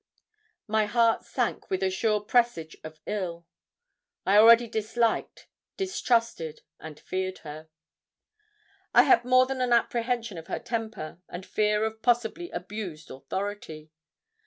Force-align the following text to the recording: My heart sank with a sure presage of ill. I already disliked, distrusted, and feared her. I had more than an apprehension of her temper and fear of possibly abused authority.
My 0.65 0.87
heart 0.87 1.25
sank 1.25 1.69
with 1.69 1.83
a 1.83 1.91
sure 1.91 2.21
presage 2.21 2.75
of 2.83 2.99
ill. 3.05 3.45
I 4.25 4.37
already 4.37 4.67
disliked, 4.67 5.47
distrusted, 5.77 6.61
and 6.79 6.99
feared 6.99 7.37
her. 7.45 7.69
I 8.95 9.03
had 9.03 9.23
more 9.23 9.45
than 9.45 9.61
an 9.61 9.73
apprehension 9.73 10.39
of 10.39 10.47
her 10.47 10.57
temper 10.57 11.19
and 11.29 11.45
fear 11.45 11.83
of 11.85 12.01
possibly 12.01 12.49
abused 12.49 13.11
authority. 13.11 13.91